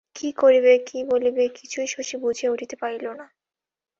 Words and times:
কী 0.15 0.29
করিবে, 0.33 0.73
কী 0.87 0.99
বলিবে 1.03 1.43
কিছুই 1.57 1.87
শশী 1.87 2.15
বুঝিয়া 2.17 2.51
উঠিতে 2.51 2.75
পারিল 2.75 3.05
না। 3.11 3.25